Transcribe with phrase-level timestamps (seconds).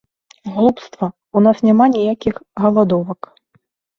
[0.53, 1.07] Глупства,
[1.41, 3.21] у нас няма ніякіх галадовак.